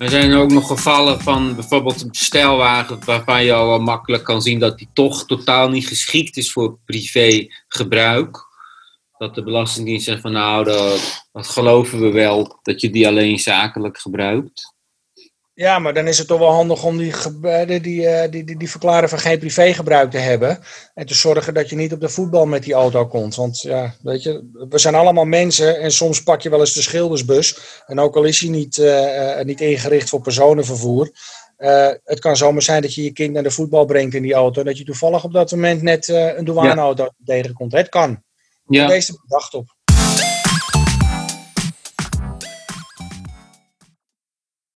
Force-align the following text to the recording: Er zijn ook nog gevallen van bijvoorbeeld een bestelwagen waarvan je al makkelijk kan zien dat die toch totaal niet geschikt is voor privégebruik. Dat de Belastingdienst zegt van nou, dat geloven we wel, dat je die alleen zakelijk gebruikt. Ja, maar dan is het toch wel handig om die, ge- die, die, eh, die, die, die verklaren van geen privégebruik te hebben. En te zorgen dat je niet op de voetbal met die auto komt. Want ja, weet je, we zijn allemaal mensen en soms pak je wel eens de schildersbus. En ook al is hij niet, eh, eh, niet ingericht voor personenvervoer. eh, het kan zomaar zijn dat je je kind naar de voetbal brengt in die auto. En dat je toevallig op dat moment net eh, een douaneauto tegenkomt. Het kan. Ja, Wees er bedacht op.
Er 0.00 0.08
zijn 0.08 0.34
ook 0.34 0.50
nog 0.50 0.66
gevallen 0.66 1.20
van 1.20 1.54
bijvoorbeeld 1.54 2.00
een 2.00 2.08
bestelwagen 2.08 3.04
waarvan 3.04 3.44
je 3.44 3.52
al 3.52 3.78
makkelijk 3.78 4.24
kan 4.24 4.42
zien 4.42 4.58
dat 4.58 4.78
die 4.78 4.88
toch 4.92 5.26
totaal 5.26 5.68
niet 5.68 5.86
geschikt 5.86 6.36
is 6.36 6.52
voor 6.52 6.78
privégebruik. 6.84 8.48
Dat 9.18 9.34
de 9.34 9.42
Belastingdienst 9.42 10.04
zegt 10.04 10.20
van 10.20 10.32
nou, 10.32 10.64
dat 11.32 11.46
geloven 11.46 12.00
we 12.00 12.10
wel, 12.10 12.58
dat 12.62 12.80
je 12.80 12.90
die 12.90 13.08
alleen 13.08 13.38
zakelijk 13.38 13.98
gebruikt. 13.98 14.74
Ja, 15.60 15.78
maar 15.78 15.94
dan 15.94 16.06
is 16.06 16.18
het 16.18 16.26
toch 16.26 16.38
wel 16.38 16.50
handig 16.50 16.84
om 16.84 16.96
die, 16.98 17.12
ge- 17.12 17.64
die, 17.66 17.80
die, 17.80 18.06
eh, 18.06 18.30
die, 18.30 18.44
die, 18.44 18.56
die 18.58 18.70
verklaren 18.70 19.08
van 19.08 19.18
geen 19.18 19.38
privégebruik 19.38 20.10
te 20.10 20.18
hebben. 20.18 20.58
En 20.94 21.06
te 21.06 21.14
zorgen 21.14 21.54
dat 21.54 21.68
je 21.70 21.76
niet 21.76 21.92
op 21.92 22.00
de 22.00 22.08
voetbal 22.08 22.46
met 22.46 22.62
die 22.62 22.74
auto 22.74 23.06
komt. 23.06 23.34
Want 23.34 23.60
ja, 23.60 23.94
weet 24.02 24.22
je, 24.22 24.50
we 24.68 24.78
zijn 24.78 24.94
allemaal 24.94 25.24
mensen 25.24 25.80
en 25.80 25.90
soms 25.92 26.22
pak 26.22 26.40
je 26.42 26.50
wel 26.50 26.60
eens 26.60 26.72
de 26.74 26.82
schildersbus. 26.82 27.58
En 27.86 27.98
ook 28.00 28.16
al 28.16 28.24
is 28.24 28.40
hij 28.40 28.50
niet, 28.50 28.78
eh, 28.78 29.38
eh, 29.40 29.46
niet 29.46 29.60
ingericht 29.60 30.08
voor 30.08 30.20
personenvervoer. 30.20 31.10
eh, 31.56 31.88
het 32.04 32.18
kan 32.18 32.36
zomaar 32.36 32.62
zijn 32.62 32.82
dat 32.82 32.94
je 32.94 33.02
je 33.02 33.12
kind 33.12 33.32
naar 33.32 33.42
de 33.42 33.50
voetbal 33.50 33.84
brengt 33.84 34.14
in 34.14 34.22
die 34.22 34.34
auto. 34.34 34.60
En 34.60 34.66
dat 34.66 34.78
je 34.78 34.84
toevallig 34.84 35.24
op 35.24 35.32
dat 35.32 35.50
moment 35.50 35.82
net 35.82 36.08
eh, 36.08 36.36
een 36.36 36.44
douaneauto 36.44 37.08
tegenkomt. 37.24 37.72
Het 37.72 37.88
kan. 37.88 38.22
Ja, 38.66 38.86
Wees 38.88 39.08
er 39.08 39.18
bedacht 39.26 39.54
op. 39.54 39.74